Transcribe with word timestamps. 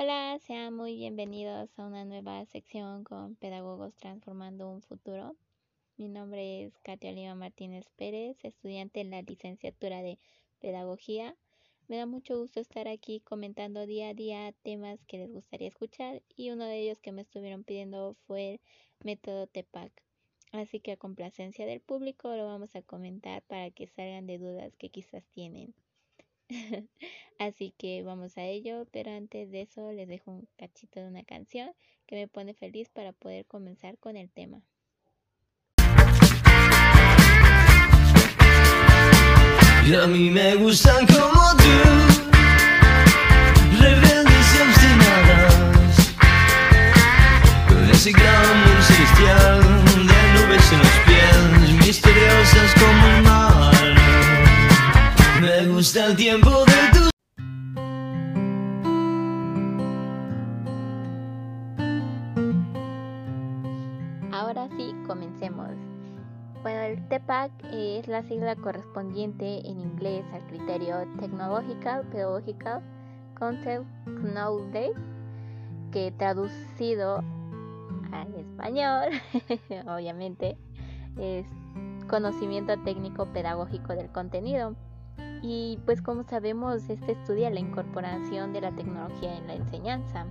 Hola, 0.00 0.38
sean 0.46 0.74
muy 0.74 0.94
bienvenidos 0.94 1.76
a 1.76 1.84
una 1.84 2.04
nueva 2.04 2.46
sección 2.46 3.02
con 3.02 3.34
Pedagogos 3.34 3.96
Transformando 3.96 4.70
un 4.70 4.80
Futuro. 4.80 5.34
Mi 5.96 6.08
nombre 6.08 6.62
es 6.62 6.78
Katia 6.84 7.10
Lima 7.10 7.34
Martínez 7.34 7.84
Pérez, 7.96 8.36
estudiante 8.44 9.00
en 9.00 9.10
la 9.10 9.22
licenciatura 9.22 10.00
de 10.00 10.20
Pedagogía. 10.60 11.34
Me 11.88 11.96
da 11.96 12.06
mucho 12.06 12.38
gusto 12.38 12.60
estar 12.60 12.86
aquí 12.86 13.18
comentando 13.18 13.86
día 13.86 14.10
a 14.10 14.14
día 14.14 14.54
temas 14.62 15.04
que 15.08 15.18
les 15.18 15.32
gustaría 15.32 15.66
escuchar 15.66 16.22
y 16.36 16.50
uno 16.50 16.66
de 16.66 16.78
ellos 16.78 17.00
que 17.00 17.10
me 17.10 17.22
estuvieron 17.22 17.64
pidiendo 17.64 18.14
fue 18.28 18.52
el 18.52 18.60
método 19.02 19.48
TEPAC. 19.48 19.90
Así 20.52 20.78
que 20.78 20.92
a 20.92 20.96
complacencia 20.96 21.66
del 21.66 21.80
público 21.80 22.36
lo 22.36 22.46
vamos 22.46 22.76
a 22.76 22.82
comentar 22.82 23.42
para 23.42 23.72
que 23.72 23.88
salgan 23.88 24.28
de 24.28 24.38
dudas 24.38 24.76
que 24.76 24.90
quizás 24.90 25.26
tienen. 25.32 25.74
Así 27.38 27.74
que 27.76 28.02
vamos 28.02 28.36
a 28.38 28.44
ello, 28.44 28.86
pero 28.90 29.12
antes 29.12 29.50
de 29.50 29.62
eso 29.62 29.92
les 29.92 30.08
dejo 30.08 30.30
un 30.30 30.48
cachito 30.56 31.00
de 31.00 31.08
una 31.08 31.24
canción 31.24 31.70
que 32.06 32.16
me 32.16 32.28
pone 32.28 32.54
feliz 32.54 32.88
para 32.88 33.12
poder 33.12 33.46
comenzar 33.46 33.98
con 33.98 34.16
el 34.16 34.30
tema. 34.30 34.62
Y 39.86 39.94
a 39.94 40.06
mí 40.06 40.28
me 40.28 40.54
gustan 40.56 41.06
como 41.06 41.56
tú, 41.56 41.64
rebeldes 43.80 44.54
y 44.54 44.60
obstinadas, 44.68 45.94
con 47.68 47.90
ese 47.90 48.12
glamour 48.12 48.82
celestial 48.82 49.60
de 50.06 50.46
nubes 50.46 50.72
en 50.72 50.78
los 50.78 50.98
pies, 51.06 51.86
misteriosas 51.86 52.74
como 52.74 53.06
el 53.06 53.22
mar. 53.22 53.47
Ahora 64.32 64.68
sí, 64.76 64.92
comencemos. 65.06 65.68
Bueno, 66.62 66.80
el 66.80 67.06
TEPAC 67.06 67.52
es 67.72 68.08
la 68.08 68.24
sigla 68.24 68.56
correspondiente 68.56 69.60
en 69.68 69.78
inglés 69.78 70.24
al 70.32 70.44
criterio 70.48 70.96
Technological 71.20 72.04
Pedagogical 72.08 72.82
Content 73.38 73.86
Knowledge, 74.04 74.98
que 75.92 76.10
traducido 76.10 77.22
al 78.10 78.34
español, 78.34 79.10
obviamente, 79.86 80.58
es 81.16 81.46
conocimiento 82.08 82.76
técnico 82.82 83.26
pedagógico 83.26 83.94
del 83.94 84.10
contenido. 84.10 84.74
Y 85.42 85.78
pues 85.84 86.02
como 86.02 86.24
sabemos, 86.24 86.88
este 86.88 87.12
estudia 87.12 87.50
la 87.50 87.60
incorporación 87.60 88.52
de 88.52 88.60
la 88.60 88.72
tecnología 88.72 89.36
en 89.36 89.46
la 89.46 89.54
enseñanza. 89.54 90.26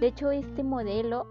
De 0.00 0.08
hecho, 0.08 0.30
este 0.30 0.62
modelo 0.62 1.26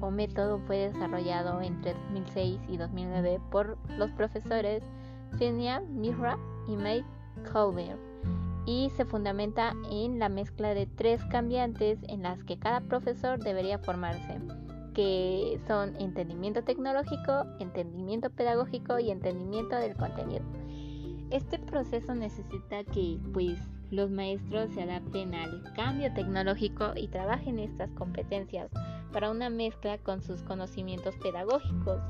o 0.00 0.10
método 0.10 0.58
fue 0.66 0.78
desarrollado 0.78 1.60
entre 1.62 1.94
2006 1.94 2.60
y 2.68 2.76
2009 2.76 3.40
por 3.50 3.78
los 3.96 4.10
profesores 4.12 4.82
Finia 5.38 5.80
Mihra 5.80 6.38
y 6.68 6.76
Mike 6.76 7.06
Collier 7.52 7.98
y 8.66 8.90
se 8.96 9.04
fundamenta 9.04 9.74
en 9.90 10.18
la 10.18 10.28
mezcla 10.28 10.74
de 10.74 10.86
tres 10.86 11.22
cambiantes 11.26 11.98
en 12.08 12.22
las 12.22 12.42
que 12.44 12.58
cada 12.58 12.80
profesor 12.80 13.38
debería 13.38 13.78
formarse, 13.78 14.40
que 14.94 15.60
son 15.66 15.96
entendimiento 15.96 16.62
tecnológico, 16.62 17.44
entendimiento 17.60 18.30
pedagógico 18.30 18.98
y 18.98 19.10
entendimiento 19.10 19.76
del 19.76 19.96
contenido. 19.96 20.44
Este 21.30 21.58
proceso 21.58 22.14
necesita 22.14 22.84
que 22.84 23.18
pues 23.32 23.58
los 23.90 24.10
maestros 24.10 24.70
se 24.72 24.82
adapten 24.82 25.34
al 25.34 25.62
cambio 25.74 26.12
tecnológico 26.12 26.92
y 26.96 27.08
trabajen 27.08 27.58
estas 27.58 27.90
competencias 27.92 28.70
para 29.12 29.30
una 29.30 29.50
mezcla 29.50 29.98
con 29.98 30.20
sus 30.22 30.42
conocimientos 30.42 31.14
pedagógicos, 31.16 32.00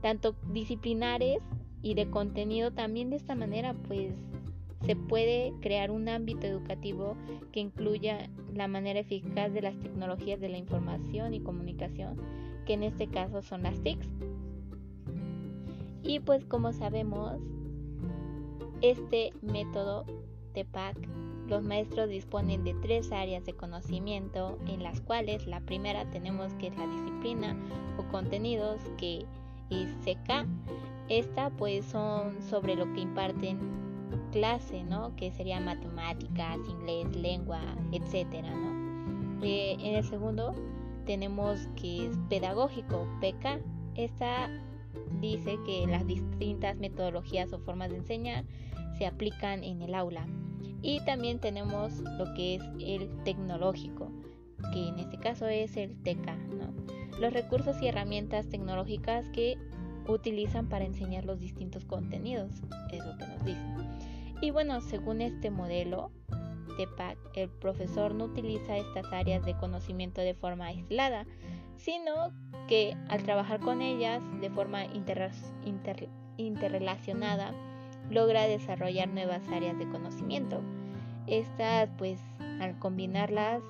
tanto 0.00 0.34
disciplinares 0.52 1.38
y 1.82 1.94
de 1.94 2.08
contenido. 2.10 2.72
También 2.72 3.10
de 3.10 3.16
esta 3.16 3.34
manera 3.34 3.74
pues 3.88 4.14
se 4.84 4.94
puede 4.94 5.52
crear 5.60 5.90
un 5.90 6.08
ámbito 6.08 6.46
educativo 6.46 7.16
que 7.52 7.60
incluya 7.60 8.30
la 8.54 8.68
manera 8.68 9.00
eficaz 9.00 9.52
de 9.52 9.62
las 9.62 9.76
tecnologías 9.80 10.40
de 10.40 10.48
la 10.48 10.58
información 10.58 11.34
y 11.34 11.40
comunicación, 11.40 12.16
que 12.66 12.74
en 12.74 12.84
este 12.84 13.08
caso 13.08 13.42
son 13.42 13.64
las 13.64 13.80
TICs. 13.80 14.08
Y 16.02 16.20
pues 16.20 16.44
como 16.44 16.72
sabemos, 16.72 17.40
este 18.90 19.32
método 19.42 20.04
de 20.54 20.64
PAC, 20.64 20.96
los 21.48 21.62
maestros 21.62 22.08
disponen 22.08 22.64
de 22.64 22.74
tres 22.74 23.12
áreas 23.12 23.44
de 23.44 23.52
conocimiento 23.52 24.58
en 24.66 24.82
las 24.82 25.00
cuales 25.00 25.46
la 25.46 25.60
primera 25.60 26.08
tenemos 26.10 26.52
que 26.54 26.68
es 26.68 26.76
la 26.76 26.86
disciplina 26.86 27.56
o 27.98 28.02
contenidos 28.10 28.80
que 28.96 29.26
es 29.70 29.88
CK. 30.04 30.46
Esta 31.08 31.50
pues 31.50 31.84
son 31.84 32.42
sobre 32.42 32.74
lo 32.74 32.92
que 32.92 33.00
imparten 33.00 33.58
clase, 34.32 34.82
¿no? 34.82 35.14
Que 35.16 35.30
sería 35.30 35.60
matemáticas, 35.60 36.58
inglés, 36.68 37.14
lengua, 37.16 37.60
etcétera, 37.92 38.50
¿no? 38.50 39.44
Eh, 39.44 39.76
en 39.80 39.94
el 39.94 40.04
segundo 40.04 40.52
tenemos 41.04 41.68
que 41.76 42.06
es 42.06 42.18
pedagógico, 42.28 43.06
PK. 43.20 43.60
Esta 43.94 44.50
dice 45.20 45.58
que 45.64 45.86
las 45.86 46.06
distintas 46.06 46.76
metodologías 46.76 47.52
o 47.52 47.58
formas 47.60 47.90
de 47.90 47.98
enseñar 47.98 48.44
se 48.98 49.06
aplican 49.06 49.64
en 49.64 49.82
el 49.82 49.94
aula. 49.94 50.26
Y 50.82 51.00
también 51.00 51.40
tenemos 51.40 52.00
lo 52.00 52.32
que 52.34 52.56
es 52.56 52.62
el 52.80 53.08
tecnológico, 53.24 54.12
que 54.72 54.88
en 54.88 54.98
este 54.98 55.18
caso 55.18 55.46
es 55.48 55.76
el 55.76 55.96
¿no? 56.04 56.72
Los 57.18 57.32
recursos 57.32 57.80
y 57.80 57.88
herramientas 57.88 58.48
tecnológicas 58.48 59.28
que 59.30 59.56
utilizan 60.06 60.68
para 60.68 60.84
enseñar 60.84 61.24
los 61.24 61.40
distintos 61.40 61.84
contenidos, 61.84 62.52
es 62.92 63.04
lo 63.04 63.16
que 63.16 63.26
nos 63.26 63.44
dicen. 63.44 63.76
Y 64.40 64.50
bueno, 64.50 64.80
según 64.80 65.20
este 65.22 65.50
modelo 65.50 66.10
TEPAC, 66.76 67.18
el 67.34 67.48
profesor 67.48 68.14
no 68.14 68.24
utiliza 68.26 68.76
estas 68.76 69.12
áreas 69.12 69.44
de 69.44 69.56
conocimiento 69.56 70.20
de 70.20 70.34
forma 70.34 70.66
aislada, 70.66 71.26
sino 71.76 72.32
que 72.68 72.96
al 73.08 73.22
trabajar 73.22 73.60
con 73.60 73.80
ellas 73.80 74.22
de 74.40 74.50
forma 74.50 74.84
interrelacionada, 76.36 77.54
logra 78.10 78.42
desarrollar 78.42 79.08
nuevas 79.08 79.48
áreas 79.48 79.78
de 79.78 79.88
conocimiento. 79.88 80.60
Estas, 81.26 81.90
pues, 81.98 82.20
al 82.60 82.78
combinarlas 82.78 83.62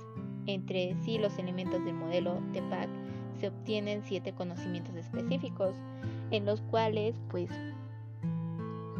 entre 0.47 0.95
sí 1.03 1.19
los 1.19 1.39
elementos 1.39 1.85
del 1.85 1.95
modelo 1.95 2.41
TEPAC, 2.53 2.89
se 3.39 3.49
obtienen 3.49 4.03
siete 4.05 4.33
conocimientos 4.33 4.95
específicos, 4.95 5.75
en 6.31 6.45
los 6.45 6.61
cuales, 6.63 7.21
pues, 7.29 7.51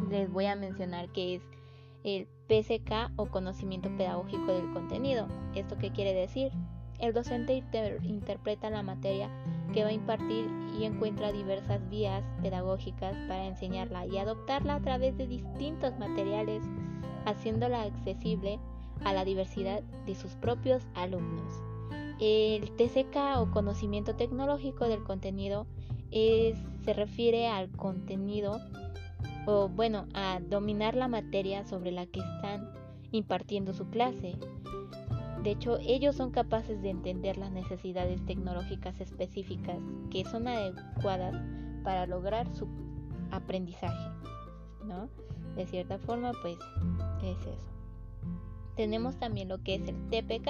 les 0.09 0.31
voy 0.31 0.45
a 0.45 0.55
mencionar 0.55 1.09
que 1.09 1.35
es 1.35 1.41
el 2.03 2.27
PCK 2.47 3.11
o 3.15 3.25
conocimiento 3.27 3.89
pedagógico 3.97 4.53
del 4.53 4.71
contenido. 4.71 5.27
¿Esto 5.55 5.77
qué 5.77 5.91
quiere 5.91 6.13
decir? 6.13 6.51
El 6.99 7.13
docente 7.13 7.63
interpreta 8.03 8.69
la 8.69 8.83
materia 8.83 9.29
que 9.73 9.83
va 9.83 9.89
a 9.89 9.93
impartir 9.93 10.49
y 10.79 10.85
encuentra 10.85 11.31
diversas 11.31 11.87
vías 11.89 12.23
pedagógicas 12.41 13.15
para 13.27 13.45
enseñarla 13.45 14.05
y 14.05 14.17
adoptarla 14.17 14.75
a 14.75 14.81
través 14.81 15.17
de 15.17 15.27
distintos 15.27 15.97
materiales, 15.97 16.63
haciéndola 17.25 17.83
accesible 17.83 18.59
a 19.03 19.13
la 19.13 19.25
diversidad 19.25 19.83
de 20.05 20.15
sus 20.15 20.35
propios 20.35 20.87
alumnos. 20.95 21.61
El 22.19 22.71
TCK 22.71 23.37
o 23.37 23.51
conocimiento 23.51 24.15
tecnológico 24.15 24.87
del 24.87 25.03
contenido 25.03 25.67
se 26.11 26.93
refiere 26.93 27.47
al 27.47 27.69
contenido 27.69 28.59
o 29.45 29.69
bueno, 29.69 30.07
a 30.13 30.39
dominar 30.41 30.95
la 30.95 31.07
materia 31.07 31.63
sobre 31.63 31.91
la 31.91 32.05
que 32.05 32.19
están 32.19 32.69
impartiendo 33.11 33.73
su 33.73 33.89
clase. 33.89 34.35
De 35.47 35.53
hecho, 35.53 35.77
ellos 35.79 36.17
son 36.17 36.31
capaces 36.31 36.81
de 36.81 36.89
entender 36.89 37.37
las 37.37 37.53
necesidades 37.53 38.21
tecnológicas 38.25 38.99
específicas 38.99 39.77
que 40.11 40.25
son 40.25 40.45
adecuadas 40.45 41.41
para 41.85 42.05
lograr 42.05 42.53
su 42.53 42.67
aprendizaje, 43.31 44.09
¿no? 44.83 45.07
De 45.55 45.65
cierta 45.65 45.99
forma, 45.99 46.33
pues 46.41 46.57
es 47.23 47.39
eso. 47.39 47.71
Tenemos 48.75 49.17
también 49.19 49.47
lo 49.47 49.63
que 49.63 49.75
es 49.75 49.87
el 49.87 49.95
TPK 50.09 50.49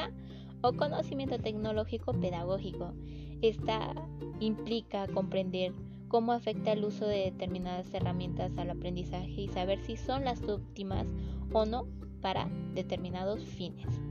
o 0.62 0.74
conocimiento 0.74 1.38
tecnológico 1.38 2.14
pedagógico. 2.14 2.96
Esta 3.44 3.94
implica 4.40 5.06
comprender 5.10 5.76
cómo 6.08 6.32
afecta 6.32 6.72
el 6.72 6.84
uso 6.84 7.06
de 7.06 7.26
determinadas 7.26 7.94
herramientas 7.94 8.58
al 8.58 8.72
aprendizaje 8.72 9.42
y 9.42 9.48
saber 9.48 9.80
si 9.80 9.96
son 9.96 10.26
las 10.26 10.42
óptimas 10.42 11.06
o 11.54 11.68
no 11.68 11.86
para 12.20 12.50
determinados 12.74 13.46
fines. 13.46 14.07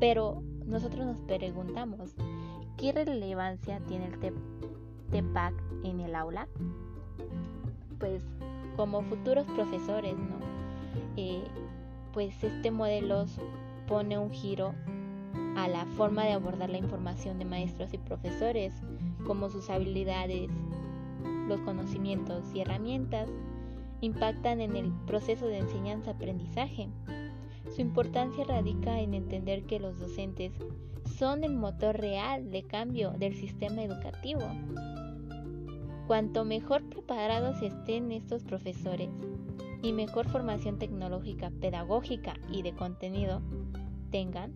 Pero 0.00 0.42
nosotros 0.64 1.06
nos 1.06 1.20
preguntamos, 1.20 2.14
¿qué 2.76 2.92
relevancia 2.92 3.80
tiene 3.86 4.06
el 4.06 4.18
TEPAC 5.10 5.54
en 5.84 6.00
el 6.00 6.14
aula? 6.14 6.48
Pues 7.98 8.22
como 8.76 9.02
futuros 9.02 9.44
profesores, 9.46 10.16
¿no? 10.16 10.38
Eh, 11.16 11.42
pues 12.12 12.42
este 12.44 12.70
modelo 12.70 13.26
pone 13.88 14.18
un 14.18 14.30
giro 14.30 14.72
a 15.56 15.66
la 15.66 15.84
forma 15.96 16.24
de 16.24 16.32
abordar 16.32 16.70
la 16.70 16.78
información 16.78 17.38
de 17.38 17.44
maestros 17.44 17.92
y 17.92 17.98
profesores, 17.98 18.72
como 19.26 19.48
sus 19.50 19.68
habilidades, 19.70 20.48
los 21.48 21.60
conocimientos 21.62 22.44
y 22.54 22.60
herramientas 22.60 23.28
impactan 24.00 24.60
en 24.60 24.76
el 24.76 24.92
proceso 25.06 25.46
de 25.46 25.58
enseñanza-aprendizaje. 25.58 26.88
Su 27.74 27.82
importancia 27.82 28.44
radica 28.44 29.00
en 29.00 29.14
entender 29.14 29.64
que 29.64 29.78
los 29.78 29.98
docentes 29.98 30.52
son 31.16 31.44
el 31.44 31.54
motor 31.54 31.96
real 31.96 32.50
de 32.50 32.62
cambio 32.62 33.10
del 33.12 33.34
sistema 33.34 33.82
educativo. 33.82 34.40
Cuanto 36.06 36.44
mejor 36.44 36.88
preparados 36.88 37.60
estén 37.62 38.12
estos 38.12 38.42
profesores 38.44 39.10
y 39.82 39.92
mejor 39.92 40.28
formación 40.28 40.78
tecnológica, 40.78 41.50
pedagógica 41.60 42.34
y 42.50 42.62
de 42.62 42.74
contenido 42.74 43.42
tengan, 44.10 44.54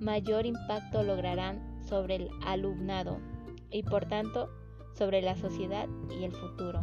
mayor 0.00 0.44
impacto 0.44 1.02
lograrán 1.02 1.82
sobre 1.82 2.16
el 2.16 2.30
alumnado 2.44 3.18
y 3.70 3.82
por 3.82 4.06
tanto 4.06 4.50
sobre 4.92 5.22
la 5.22 5.36
sociedad 5.36 5.88
y 6.10 6.24
el 6.24 6.32
futuro. 6.32 6.80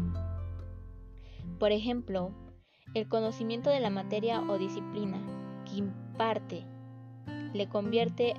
Por 1.60 1.72
ejemplo, 1.72 2.32
el 2.96 3.08
conocimiento 3.08 3.70
de 3.70 3.80
la 3.80 3.92
materia 3.92 4.42
o 4.42 4.58
disciplina 4.58 5.22
imparte 5.80 6.66
le 7.54 7.68
convierte 7.68 8.36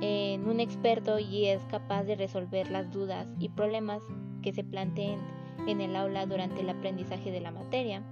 en 0.00 0.48
un 0.48 0.60
experto 0.60 1.18
y 1.18 1.46
es 1.46 1.62
capaz 1.66 2.04
de 2.04 2.16
resolver 2.16 2.70
las 2.70 2.90
dudas 2.90 3.26
y 3.38 3.48
problemas 3.48 4.02
que 4.42 4.52
se 4.52 4.64
planteen 4.64 5.18
en 5.66 5.80
el 5.80 5.96
aula 5.96 6.26
durante 6.26 6.60
el 6.60 6.70
aprendizaje 6.70 7.30
de 7.30 7.40
la 7.40 7.50
materia, 7.50 8.02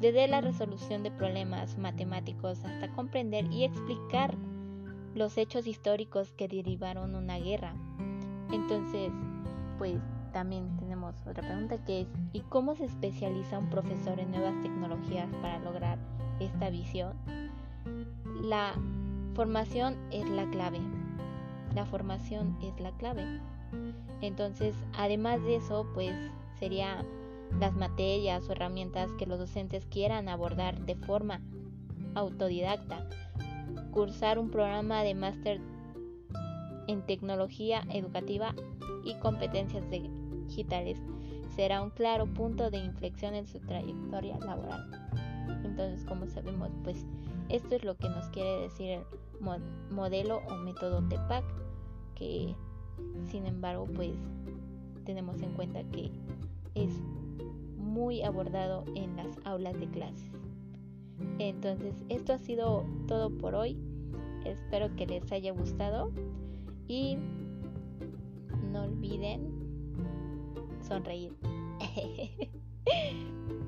desde 0.00 0.28
la 0.28 0.40
resolución 0.40 1.02
de 1.02 1.10
problemas 1.10 1.78
matemáticos 1.78 2.64
hasta 2.64 2.92
comprender 2.92 3.50
y 3.50 3.64
explicar 3.64 4.34
los 5.14 5.38
hechos 5.38 5.66
históricos 5.66 6.32
que 6.32 6.48
derivaron 6.48 7.14
una 7.14 7.38
guerra. 7.38 7.74
Entonces, 8.52 9.12
pues 9.78 10.00
también 10.32 10.76
tenemos 10.76 11.14
otra 11.26 11.42
pregunta 11.42 11.82
que 11.84 12.02
es 12.02 12.08
¿y 12.32 12.40
cómo 12.40 12.74
se 12.74 12.84
especializa 12.84 13.58
un 13.58 13.70
profesor 13.70 14.18
en 14.18 14.30
nuevas 14.32 14.60
tecnologías 14.62 15.32
para 15.40 15.58
lograr 15.60 15.98
esta 16.40 16.70
visión? 16.70 17.14
La 18.42 18.74
formación 19.34 19.96
es 20.10 20.28
la 20.28 20.48
clave. 20.50 20.80
La 21.74 21.86
formación 21.86 22.56
es 22.62 22.78
la 22.80 22.92
clave. 22.92 23.40
Entonces, 24.20 24.74
además 24.96 25.42
de 25.42 25.56
eso, 25.56 25.86
pues 25.94 26.12
sería 26.58 27.04
las 27.58 27.74
materias 27.74 28.48
o 28.48 28.52
herramientas 28.52 29.10
que 29.18 29.26
los 29.26 29.38
docentes 29.38 29.86
quieran 29.86 30.28
abordar 30.28 30.80
de 30.80 30.96
forma 30.96 31.40
autodidacta. 32.14 33.08
Cursar 33.90 34.38
un 34.38 34.50
programa 34.50 35.02
de 35.02 35.14
máster 35.14 35.60
en 36.86 37.02
tecnología 37.02 37.82
educativa 37.90 38.54
y 39.04 39.14
competencias 39.14 39.84
digitales 39.90 40.98
será 41.54 41.82
un 41.82 41.90
claro 41.90 42.26
punto 42.26 42.70
de 42.70 42.78
inflexión 42.78 43.34
en 43.34 43.46
su 43.46 43.60
trayectoria 43.60 44.38
laboral. 44.38 44.90
Entonces, 45.74 46.04
como 46.04 46.28
sabemos, 46.28 46.70
pues 46.84 47.04
esto 47.48 47.74
es 47.74 47.82
lo 47.82 47.96
que 47.96 48.08
nos 48.08 48.28
quiere 48.28 48.60
decir 48.60 48.90
el 48.90 49.02
modelo 49.90 50.40
o 50.48 50.54
método 50.54 51.02
TEPAC, 51.08 51.44
que 52.14 52.54
sin 53.24 53.44
embargo, 53.44 53.88
pues 53.92 54.12
tenemos 55.04 55.42
en 55.42 55.52
cuenta 55.54 55.82
que 55.90 56.12
es 56.76 57.02
muy 57.76 58.22
abordado 58.22 58.84
en 58.94 59.16
las 59.16 59.36
aulas 59.44 59.76
de 59.80 59.88
clases. 59.88 60.30
Entonces, 61.40 62.04
esto 62.08 62.34
ha 62.34 62.38
sido 62.38 62.84
todo 63.08 63.36
por 63.36 63.56
hoy. 63.56 63.76
Espero 64.44 64.94
que 64.94 65.06
les 65.08 65.32
haya 65.32 65.50
gustado 65.50 66.12
y 66.86 67.18
no 68.70 68.84
olviden 68.84 69.50
sonreír. 70.86 71.32